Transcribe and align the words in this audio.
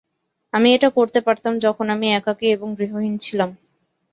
আমি 0.53 0.67
এটা 0.73 0.89
করতে 0.97 1.19
পারতাম 1.21 1.53
যখন 1.59 1.85
আমি 1.89 2.07
একাকী 2.11 2.47
এবং 2.47 2.67
গৃহহীন 2.77 3.15
ছিলাম। 3.17 3.49